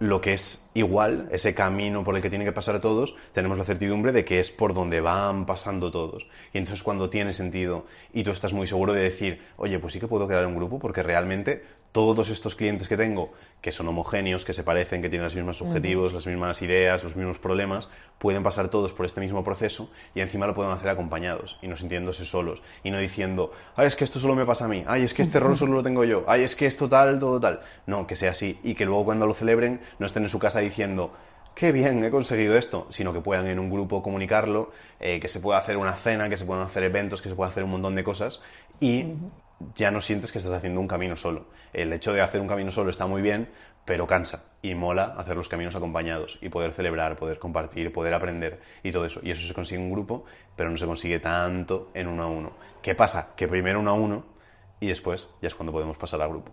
lo 0.00 0.20
que 0.20 0.32
es 0.32 0.70
igual, 0.74 1.28
ese 1.32 1.54
camino 1.54 2.04
por 2.04 2.14
el 2.14 2.22
que 2.22 2.28
tienen 2.28 2.46
que 2.46 2.52
pasar 2.52 2.80
todos, 2.80 3.16
tenemos 3.32 3.58
la 3.58 3.64
certidumbre 3.64 4.12
de 4.12 4.24
que 4.24 4.38
es 4.38 4.50
por 4.50 4.72
donde 4.72 5.00
van 5.00 5.44
pasando 5.44 5.90
todos. 5.90 6.28
Y 6.52 6.58
entonces 6.58 6.84
cuando 6.84 7.10
tiene 7.10 7.32
sentido 7.32 7.86
y 8.12 8.22
tú 8.22 8.30
estás 8.30 8.52
muy 8.52 8.66
seguro 8.66 8.92
de 8.92 9.02
decir, 9.02 9.42
oye, 9.56 9.78
pues 9.80 9.92
sí 9.92 10.00
que 10.00 10.06
puedo 10.06 10.28
crear 10.28 10.46
un 10.46 10.54
grupo 10.54 10.78
porque 10.78 11.02
realmente 11.02 11.64
todos 11.98 12.30
estos 12.30 12.54
clientes 12.54 12.86
que 12.86 12.96
tengo, 12.96 13.32
que 13.60 13.72
son 13.72 13.88
homogéneos, 13.88 14.44
que 14.44 14.52
se 14.52 14.62
parecen, 14.62 15.02
que 15.02 15.08
tienen 15.08 15.24
los 15.24 15.34
mismos 15.34 15.60
objetivos, 15.62 16.12
las 16.12 16.28
mismas 16.28 16.62
ideas, 16.62 17.02
los 17.02 17.16
mismos 17.16 17.40
problemas, 17.40 17.88
pueden 18.18 18.44
pasar 18.44 18.68
todos 18.68 18.92
por 18.92 19.04
este 19.04 19.20
mismo 19.20 19.42
proceso 19.42 19.90
y 20.14 20.20
encima 20.20 20.46
lo 20.46 20.54
pueden 20.54 20.70
hacer 20.70 20.90
acompañados 20.90 21.58
y 21.60 21.66
no 21.66 21.74
sintiéndose 21.74 22.24
solos 22.24 22.62
y 22.84 22.92
no 22.92 22.98
diciendo, 22.98 23.50
ay, 23.74 23.88
es 23.88 23.96
que 23.96 24.04
esto 24.04 24.20
solo 24.20 24.36
me 24.36 24.46
pasa 24.46 24.66
a 24.66 24.68
mí, 24.68 24.84
ay, 24.86 25.02
es 25.02 25.12
que 25.12 25.22
este 25.22 25.38
error 25.38 25.56
solo 25.56 25.72
lo 25.72 25.82
tengo 25.82 26.04
yo, 26.04 26.22
ay, 26.28 26.44
es 26.44 26.54
que 26.54 26.66
esto 26.66 26.88
tal, 26.88 27.18
todo 27.18 27.40
tal. 27.40 27.62
No, 27.88 28.06
que 28.06 28.14
sea 28.14 28.30
así 28.30 28.60
y 28.62 28.76
que 28.76 28.84
luego 28.84 29.06
cuando 29.06 29.26
lo 29.26 29.34
celebren 29.34 29.80
no 29.98 30.06
estén 30.06 30.22
en 30.22 30.28
su 30.28 30.38
casa 30.38 30.60
diciendo, 30.60 31.10
qué 31.56 31.72
bien, 31.72 32.04
he 32.04 32.12
conseguido 32.12 32.56
esto, 32.56 32.86
sino 32.90 33.12
que 33.12 33.20
puedan 33.20 33.48
en 33.48 33.58
un 33.58 33.70
grupo 33.70 34.04
comunicarlo, 34.04 34.70
eh, 35.00 35.18
que 35.18 35.26
se 35.26 35.40
pueda 35.40 35.58
hacer 35.58 35.76
una 35.78 35.96
cena, 35.96 36.28
que 36.28 36.36
se 36.36 36.44
puedan 36.44 36.62
hacer 36.62 36.84
eventos, 36.84 37.20
que 37.22 37.28
se 37.28 37.34
pueda 37.34 37.50
hacer 37.50 37.64
un 37.64 37.70
montón 37.70 37.96
de 37.96 38.04
cosas 38.04 38.40
y 38.78 39.14
ya 39.74 39.90
no 39.90 40.00
sientes 40.00 40.32
que 40.32 40.38
estás 40.38 40.52
haciendo 40.52 40.80
un 40.80 40.88
camino 40.88 41.16
solo. 41.16 41.46
El 41.72 41.92
hecho 41.92 42.12
de 42.12 42.20
hacer 42.20 42.40
un 42.40 42.48
camino 42.48 42.70
solo 42.70 42.90
está 42.90 43.06
muy 43.06 43.22
bien, 43.22 43.48
pero 43.84 44.06
cansa 44.06 44.44
y 44.60 44.74
mola 44.74 45.14
hacer 45.16 45.36
los 45.36 45.48
caminos 45.48 45.74
acompañados 45.74 46.38
y 46.42 46.48
poder 46.48 46.72
celebrar, 46.72 47.16
poder 47.16 47.38
compartir, 47.38 47.92
poder 47.92 48.14
aprender 48.14 48.60
y 48.82 48.92
todo 48.92 49.06
eso. 49.06 49.20
Y 49.22 49.30
eso 49.30 49.46
se 49.46 49.54
consigue 49.54 49.80
en 49.80 49.90
grupo, 49.90 50.24
pero 50.56 50.70
no 50.70 50.76
se 50.76 50.86
consigue 50.86 51.20
tanto 51.20 51.90
en 51.94 52.06
uno 52.06 52.22
a 52.22 52.26
uno. 52.26 52.52
¿Qué 52.82 52.94
pasa? 52.94 53.34
Que 53.34 53.48
primero 53.48 53.80
uno 53.80 53.90
a 53.90 53.94
uno 53.94 54.24
y 54.80 54.88
después 54.88 55.30
ya 55.40 55.48
es 55.48 55.54
cuando 55.54 55.72
podemos 55.72 55.96
pasar 55.96 56.20
al 56.20 56.28
grupo. 56.28 56.52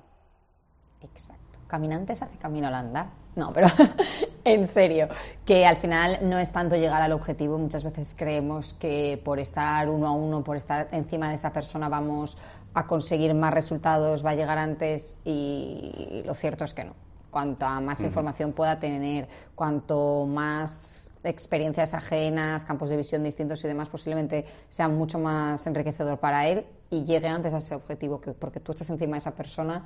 Exacto. 1.02 1.55
Caminantes 1.68 2.22
hace 2.22 2.38
camino 2.38 2.68
al 2.68 2.76
andar. 2.76 3.08
No, 3.36 3.52
pero 3.52 3.68
en 4.46 4.66
serio, 4.66 5.10
que 5.46 5.66
al 5.66 5.78
final 5.78 6.20
no 6.22 6.40
es 6.40 6.52
tanto 6.52 6.76
llegar 6.76 7.02
al 7.02 7.12
objetivo. 7.12 7.58
Muchas 7.58 7.84
veces 7.84 8.16
creemos 8.18 8.74
que 8.74 9.22
por 9.24 9.40
estar 9.40 9.90
uno 9.90 10.08
a 10.08 10.12
uno, 10.12 10.44
por 10.44 10.56
estar 10.56 10.88
encima 10.92 11.30
de 11.30 11.36
esa 11.36 11.52
persona, 11.52 11.90
vamos 11.90 12.38
a 12.74 12.86
conseguir 12.88 13.34
más 13.34 13.54
resultados, 13.54 14.26
va 14.26 14.32
a 14.32 14.36
llegar 14.36 14.58
antes 14.58 15.18
y 15.24 16.24
lo 16.26 16.34
cierto 16.34 16.64
es 16.64 16.74
que 16.74 16.84
no. 16.84 16.94
Cuanta 17.32 17.82
más 17.82 18.02
información 18.02 18.54
pueda 18.54 18.80
tener, 18.80 19.28
cuanto 19.56 20.26
más 20.26 21.12
experiencias 21.24 21.94
ajenas, 21.94 22.64
campos 22.64 22.90
de 22.90 22.98
visión 22.98 23.24
distintos 23.24 23.64
y 23.66 23.68
demás, 23.68 23.90
posiblemente 23.90 24.46
sea 24.70 24.88
mucho 24.88 25.20
más 25.20 25.68
enriquecedor 25.68 26.18
para 26.20 26.48
él 26.48 26.66
y 26.90 27.04
llegue 27.04 27.28
antes 27.28 27.54
a 27.54 27.58
ese 27.58 27.76
objetivo, 27.76 28.22
que 28.22 28.32
porque 28.32 28.62
tú 28.62 28.72
estás 28.72 28.90
encima 28.90 29.14
de 29.14 29.18
esa 29.18 29.36
persona 29.36 29.84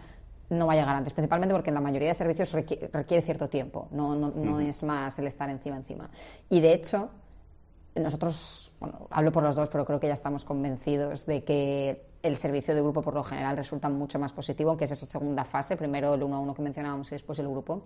no 0.50 0.68
va 0.68 0.74
a 0.74 0.75
llegar 0.75 0.96
antes, 0.96 1.13
principalmente 1.13 1.53
porque 1.53 1.70
en 1.70 1.75
la 1.75 1.82
mayoría 1.82 2.10
de 2.10 2.13
servicios 2.13 2.51
requiere, 2.51 3.22
cierto 3.22 3.50
tiempo, 3.50 3.88
no, 3.91 4.15
no 4.15 4.60
es 4.60 4.84
más 4.84 5.20
el 5.20 5.27
estar 5.27 5.50
encima 5.50 5.77
encima. 5.77 6.10
Y 6.50 6.60
de 6.60 6.74
hecho, 6.74 7.10
nosotros, 7.96 8.72
bueno, 8.79 9.08
hablo 9.10 9.32
por 9.32 9.44
los 9.44 9.56
dos, 9.56 9.70
pero 9.70 9.86
creo 9.86 10.00
que 10.00 10.08
ya 10.08 10.13
estamos 10.13 10.46
convencidos 10.46 11.25
de 11.25 11.44
que 11.44 12.10
el 12.22 12.36
servicio 12.38 12.75
de 12.75 12.82
grupo 12.82 13.01
por 13.01 13.13
lo 13.13 13.24
general 13.24 13.58
resulta 13.58 13.89
mucho 13.89 14.20
más 14.20 14.34
positivo, 14.34 14.72
aunque 14.72 14.86
es 14.86 14.91
esa 14.91 15.06
segunda 15.06 15.46
fase, 15.46 15.77
primero 15.77 16.13
el 16.13 16.24
uno 16.24 16.38
a 16.38 16.39
uno 16.39 16.53
que 16.53 16.62
mencionábamos 16.62 17.12
y 17.12 17.15
después 17.15 17.39
el 17.39 17.48
grupo. 17.48 17.84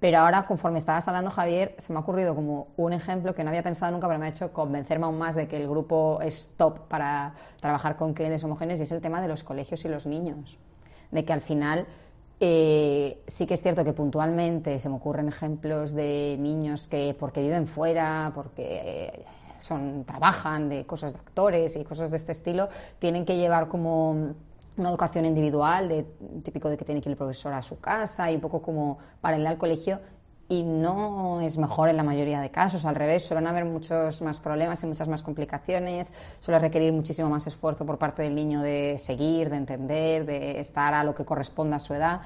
Pero 0.00 0.18
ahora, 0.18 0.46
conforme 0.46 0.78
estabas 0.78 1.06
hablando, 1.08 1.30
Javier, 1.30 1.74
se 1.78 1.92
me 1.92 1.98
ha 1.98 2.02
ocurrido 2.02 2.34
como 2.34 2.68
un 2.78 2.94
ejemplo 2.94 3.34
que 3.34 3.44
no 3.44 3.50
había 3.50 3.62
pensado 3.62 3.92
nunca, 3.92 4.06
pero 4.08 4.18
me 4.18 4.26
ha 4.26 4.28
hecho 4.30 4.50
convencerme 4.50 5.04
aún 5.04 5.18
más 5.18 5.34
de 5.34 5.46
que 5.46 5.58
el 5.58 5.68
grupo 5.68 6.20
es 6.22 6.54
top 6.56 6.88
para 6.88 7.34
trabajar 7.60 7.96
con 7.96 8.14
clientes 8.14 8.42
homogéneos 8.42 8.80
y 8.80 8.84
es 8.84 8.92
el 8.92 9.02
tema 9.02 9.20
de 9.20 9.28
los 9.28 9.44
colegios 9.44 9.84
y 9.84 9.88
los 9.88 10.06
niños. 10.06 10.58
De 11.10 11.24
que 11.24 11.32
al 11.32 11.40
final 11.40 11.86
eh, 12.42 13.22
sí 13.26 13.46
que 13.46 13.52
es 13.52 13.60
cierto 13.60 13.84
que 13.84 13.92
puntualmente 13.92 14.80
se 14.80 14.88
me 14.88 14.94
ocurren 14.94 15.28
ejemplos 15.28 15.92
de 15.92 16.36
niños 16.40 16.88
que 16.88 17.14
porque 17.18 17.42
viven 17.42 17.66
fuera, 17.66 18.32
porque 18.34 18.80
eh, 18.82 19.24
son, 19.58 20.04
trabajan 20.04 20.70
de 20.70 20.86
cosas 20.86 21.12
de 21.12 21.18
actores 21.18 21.76
y 21.76 21.84
cosas 21.84 22.10
de 22.10 22.16
este 22.16 22.32
estilo, 22.32 22.70
tienen 22.98 23.26
que 23.26 23.36
llevar 23.36 23.68
como 23.68 24.34
una 24.78 24.88
educación 24.88 25.26
individual, 25.26 25.88
de, 25.88 26.04
típico 26.42 26.70
de 26.70 26.78
que 26.78 26.84
tiene 26.86 27.02
que 27.02 27.10
ir 27.10 27.12
el 27.12 27.18
profesor 27.18 27.52
a 27.52 27.60
su 27.60 27.78
casa 27.78 28.30
y 28.30 28.36
un 28.36 28.40
poco 28.40 28.62
como 28.62 28.98
para 29.20 29.38
ir 29.38 29.46
al 29.46 29.58
colegio. 29.58 30.00
Y 30.50 30.64
no 30.64 31.40
es 31.40 31.58
mejor 31.58 31.90
en 31.90 31.96
la 31.96 32.02
mayoría 32.02 32.40
de 32.40 32.50
casos, 32.50 32.84
al 32.84 32.96
revés, 32.96 33.24
suelen 33.24 33.46
haber 33.46 33.64
muchos 33.64 34.20
más 34.20 34.40
problemas 34.40 34.82
y 34.82 34.86
muchas 34.88 35.06
más 35.06 35.22
complicaciones, 35.22 36.12
suele 36.40 36.58
requerir 36.58 36.92
muchísimo 36.92 37.30
más 37.30 37.46
esfuerzo 37.46 37.86
por 37.86 37.98
parte 37.98 38.22
del 38.22 38.34
niño 38.34 38.60
de 38.60 38.98
seguir, 38.98 39.48
de 39.48 39.58
entender, 39.58 40.26
de 40.26 40.58
estar 40.58 40.92
a 40.92 41.04
lo 41.04 41.14
que 41.14 41.24
corresponda 41.24 41.76
a 41.76 41.78
su 41.78 41.94
edad. 41.94 42.22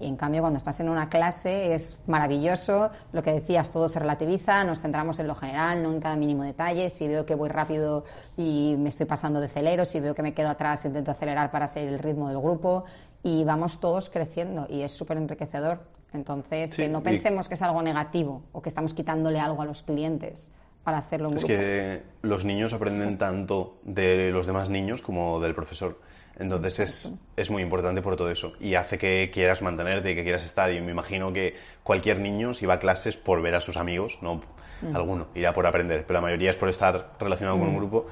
Y 0.00 0.08
en 0.08 0.16
cambio, 0.16 0.40
cuando 0.40 0.56
estás 0.56 0.80
en 0.80 0.88
una 0.88 1.08
clase 1.08 1.72
es 1.72 1.98
maravilloso, 2.08 2.90
lo 3.12 3.22
que 3.22 3.32
decías, 3.32 3.70
todo 3.70 3.88
se 3.88 4.00
relativiza, 4.00 4.64
nos 4.64 4.80
centramos 4.80 5.20
en 5.20 5.28
lo 5.28 5.36
general, 5.36 5.80
no 5.80 5.92
en 5.92 6.00
cada 6.00 6.16
mínimo 6.16 6.42
detalle. 6.42 6.90
Si 6.90 7.06
veo 7.06 7.24
que 7.24 7.36
voy 7.36 7.48
rápido 7.48 8.02
y 8.36 8.74
me 8.76 8.88
estoy 8.88 9.06
pasando 9.06 9.38
de 9.38 9.46
celero, 9.46 9.84
si 9.84 10.00
veo 10.00 10.16
que 10.16 10.22
me 10.22 10.34
quedo 10.34 10.48
atrás, 10.48 10.84
intento 10.84 11.12
acelerar 11.12 11.52
para 11.52 11.68
seguir 11.68 11.90
el 11.90 12.00
ritmo 12.00 12.28
del 12.28 12.40
grupo 12.40 12.86
y 13.22 13.44
vamos 13.44 13.78
todos 13.78 14.10
creciendo 14.10 14.66
y 14.68 14.82
es 14.82 14.90
súper 14.90 15.16
enriquecedor. 15.16 15.97
Entonces, 16.12 16.74
que 16.74 16.88
no 16.88 17.02
pensemos 17.02 17.48
que 17.48 17.54
es 17.54 17.62
algo 17.62 17.82
negativo 17.82 18.42
o 18.52 18.62
que 18.62 18.68
estamos 18.68 18.94
quitándole 18.94 19.40
algo 19.40 19.60
a 19.62 19.66
los 19.66 19.82
clientes 19.82 20.50
para 20.82 20.98
hacerlo 20.98 21.28
en 21.28 21.36
es 21.36 21.44
grupo. 21.44 21.60
Que 21.60 22.02
los 22.22 22.44
niños 22.44 22.72
aprenden 22.72 23.18
tanto 23.18 23.78
de 23.82 24.30
los 24.30 24.46
demás 24.46 24.70
niños 24.70 25.02
como 25.02 25.38
del 25.40 25.54
profesor. 25.54 26.00
Entonces 26.38 26.78
es, 26.78 27.18
es, 27.36 27.50
muy 27.50 27.62
importante 27.62 28.00
por 28.00 28.14
todo 28.14 28.30
eso 28.30 28.52
y 28.60 28.76
hace 28.76 28.96
que 28.96 29.28
quieras 29.32 29.60
mantenerte 29.60 30.12
y 30.12 30.14
que 30.14 30.22
quieras 30.22 30.44
estar. 30.44 30.72
Y 30.72 30.80
me 30.80 30.92
imagino 30.92 31.32
que 31.32 31.56
cualquier 31.82 32.20
niño, 32.20 32.54
si 32.54 32.64
va 32.64 32.74
a 32.74 32.78
clases 32.78 33.16
por 33.16 33.42
ver 33.42 33.56
a 33.56 33.60
sus 33.60 33.76
amigos, 33.76 34.20
no 34.22 34.40
mm. 34.82 34.94
alguno, 34.94 35.26
irá 35.34 35.52
por 35.52 35.66
aprender, 35.66 36.06
pero 36.06 36.14
la 36.14 36.22
mayoría 36.22 36.50
es 36.50 36.56
por 36.56 36.68
estar 36.68 37.10
relacionado 37.18 37.58
con 37.58 37.68
un 37.68 37.74
mm. 37.74 37.78
grupo. 37.78 38.06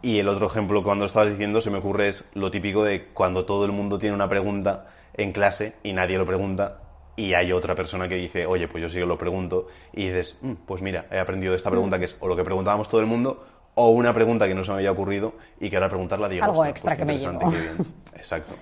Y 0.00 0.18
el 0.18 0.28
otro 0.28 0.46
ejemplo, 0.46 0.82
cuando 0.82 1.04
estabas 1.04 1.28
diciendo, 1.28 1.60
se 1.60 1.70
me 1.70 1.78
ocurre 1.78 2.08
es 2.08 2.30
lo 2.34 2.50
típico 2.50 2.84
de 2.84 3.08
cuando 3.08 3.44
todo 3.44 3.64
el 3.64 3.72
mundo 3.72 3.98
tiene 3.98 4.14
una 4.14 4.28
pregunta 4.28 4.86
en 5.12 5.32
clase 5.32 5.74
y 5.82 5.92
nadie 5.92 6.16
lo 6.16 6.24
pregunta 6.24 6.87
y 7.18 7.34
hay 7.34 7.50
otra 7.50 7.74
persona 7.74 8.08
que 8.08 8.14
dice, 8.14 8.46
oye, 8.46 8.68
pues 8.68 8.80
yo 8.80 8.88
sí 8.88 9.00
que 9.00 9.04
lo 9.04 9.18
pregunto 9.18 9.66
y 9.92 10.06
dices, 10.06 10.36
mm, 10.40 10.52
pues 10.64 10.82
mira, 10.82 11.06
he 11.10 11.18
aprendido 11.18 11.50
de 11.50 11.56
esta 11.56 11.68
pregunta 11.68 11.96
mm. 11.96 11.98
que 11.98 12.04
es 12.04 12.16
o 12.20 12.28
lo 12.28 12.36
que 12.36 12.44
preguntábamos 12.44 12.88
todo 12.88 13.00
el 13.00 13.08
mundo 13.08 13.44
o 13.74 13.90
una 13.90 14.14
pregunta 14.14 14.46
que 14.46 14.54
no 14.54 14.62
se 14.62 14.70
me 14.70 14.76
había 14.76 14.92
ocurrido 14.92 15.34
y 15.58 15.68
que 15.68 15.76
ahora 15.76 15.88
preguntarla 15.88 16.28
digo, 16.28 16.44
algo 16.44 16.64
extra 16.64 16.94
pues 16.94 16.98
que 17.00 17.04
me 17.04 17.18
llevo. 17.18 17.52
Exacto. 18.14 18.54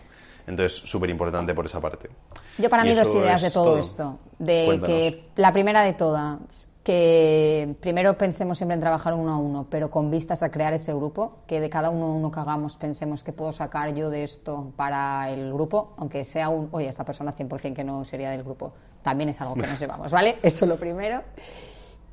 Entonces, 0.47 0.79
súper 0.89 1.11
importante 1.11 1.55
por 1.55 1.67
esa 1.67 1.81
parte. 1.81 2.09
Yo 2.57 2.71
para 2.71 2.85
mí 2.85 2.95
dos 2.95 3.15
ideas 3.15 3.43
de 3.43 3.51
todo, 3.51 3.79
esto. 3.79 4.19
De 4.39 4.81
que 4.87 5.29
la 5.37 5.53
primera 5.53 5.83
de 5.83 5.93
todas, 5.93 6.73
que 6.87 7.75
primero 7.81 8.17
pensemos 8.17 8.59
siempre 8.59 8.77
en 8.77 8.81
trabajar 8.81 9.13
uno 9.13 9.33
a 9.33 9.39
uno, 9.39 9.67
pero 9.69 9.91
con 9.91 10.09
vistas 10.09 10.45
a 10.45 10.53
crear 10.53 10.73
ese 10.73 10.95
grupo, 10.95 11.39
que 11.49 11.59
de 11.59 11.69
cada 11.69 11.91
uno 11.91 12.05
a 12.05 12.13
uno 12.13 12.31
que 12.31 12.39
hagamos 12.39 12.77
pensemos 12.77 13.25
que 13.25 13.33
puedo 13.33 13.53
sacar 13.53 13.93
yo 13.93 14.09
de 14.09 14.23
esto 14.23 14.73
para 14.77 15.29
el 15.31 15.53
grupo, 15.53 15.95
aunque 15.97 16.23
sea 16.23 16.49
un, 16.49 16.69
oye, 16.71 16.87
esta 16.87 17.05
persona 17.05 17.35
100% 17.35 17.75
que 17.75 17.83
no 17.83 18.05
sería 18.05 18.31
del 18.31 18.45
grupo, 18.45 18.73
también 19.03 19.31
es 19.31 19.41
algo 19.41 19.57
que 19.57 19.67
nos 19.67 19.81
llevamos, 19.81 20.13
¿vale? 20.13 20.37
Eso 20.45 20.65
es 20.65 20.69
lo 20.69 20.77
primero. 20.77 21.25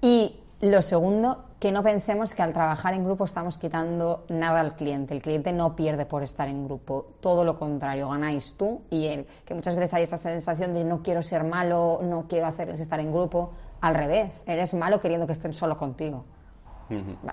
Y 0.01 0.39
lo 0.69 0.81
segundo, 0.81 1.43
que 1.59 1.73
no 1.73 1.83
pensemos 1.83 2.33
que 2.33 2.41
al 2.41 2.53
trabajar 2.53 2.93
en 2.93 3.03
grupo 3.03 3.25
estamos 3.25 3.57
quitando 3.57 4.25
nada 4.29 4.61
al 4.61 4.75
cliente. 4.75 5.13
El 5.13 5.21
cliente 5.21 5.51
no 5.51 5.75
pierde 5.75 6.05
por 6.05 6.23
estar 6.23 6.47
en 6.47 6.63
grupo. 6.63 7.15
Todo 7.19 7.43
lo 7.43 7.59
contrario, 7.59 8.07
ganáis 8.07 8.55
tú 8.55 8.81
y 8.89 9.07
él. 9.07 9.27
Que 9.43 9.53
muchas 9.53 9.75
veces 9.75 9.93
hay 9.93 10.03
esa 10.03 10.15
sensación 10.15 10.73
de 10.73 10.85
no 10.85 11.03
quiero 11.03 11.21
ser 11.21 11.43
malo, 11.43 11.99
no 12.03 12.27
quiero 12.29 12.45
hacerles 12.45 12.79
estar 12.79 13.01
en 13.01 13.11
grupo. 13.11 13.51
Al 13.81 13.93
revés, 13.93 14.45
eres 14.47 14.73
malo 14.73 15.01
queriendo 15.01 15.27
que 15.27 15.33
estén 15.33 15.51
solo 15.53 15.77
contigo. 15.77 16.23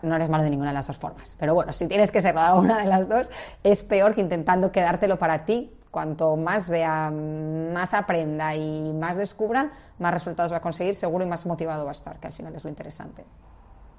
No 0.02 0.16
eres 0.16 0.28
malo 0.28 0.42
de 0.42 0.50
ninguna 0.50 0.70
de 0.70 0.74
las 0.74 0.88
dos 0.88 0.98
formas. 0.98 1.36
Pero 1.38 1.54
bueno, 1.54 1.72
si 1.72 1.86
tienes 1.86 2.10
que 2.10 2.20
ser 2.20 2.36
alguna 2.36 2.78
de 2.78 2.86
las 2.86 3.08
dos, 3.08 3.30
es 3.62 3.84
peor 3.84 4.14
que 4.14 4.22
intentando 4.22 4.72
quedártelo 4.72 5.20
para 5.20 5.44
ti 5.44 5.72
Cuanto 5.90 6.36
más 6.36 6.68
vea, 6.68 7.10
más 7.10 7.94
aprenda 7.94 8.54
y 8.54 8.92
más 8.92 9.16
descubra, 9.16 9.72
más 9.98 10.14
resultados 10.14 10.52
va 10.52 10.58
a 10.58 10.60
conseguir, 10.60 10.94
seguro 10.94 11.24
y 11.24 11.28
más 11.28 11.46
motivado 11.46 11.84
va 11.84 11.90
a 11.90 11.92
estar, 11.92 12.20
que 12.20 12.28
al 12.28 12.32
final 12.32 12.54
es 12.54 12.62
lo 12.62 12.70
interesante. 12.70 13.24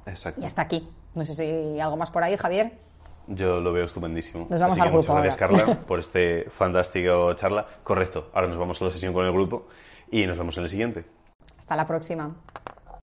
Exacto. 0.05 0.41
Y 0.41 0.45
hasta 0.45 0.62
aquí. 0.62 0.89
No 1.13 1.25
sé 1.25 1.33
si 1.33 1.79
algo 1.79 1.98
más 1.98 2.10
por 2.10 2.24
ahí, 2.24 2.38
Javier. 2.38 2.77
Yo 3.27 3.60
lo 3.60 3.71
veo 3.74 3.86
estupendísimo. 3.86 4.48
Nos 4.50 4.60
vamos 4.60 4.74
Así 4.74 4.81
al 4.81 4.88
que 4.88 4.93
grupo. 4.93 5.13
Muchas 5.13 5.38
gracias, 5.38 5.38
Carla, 5.38 5.81
por 5.88 6.00
este 6.00 6.50
fantástico 6.50 7.33
charla. 7.33 7.65
Correcto. 7.83 8.29
Ahora 8.33 8.48
nos 8.48 8.57
vamos 8.57 8.81
a 8.81 8.86
la 8.86 8.91
sesión 8.91 9.13
con 9.13 9.25
el 9.25 9.31
grupo 9.31 9.67
y 10.10 10.25
nos 10.25 10.38
vemos 10.38 10.57
en 10.57 10.63
el 10.63 10.69
siguiente. 10.69 11.05
Hasta 11.57 11.75
la 11.75 11.86
próxima. 11.86 12.36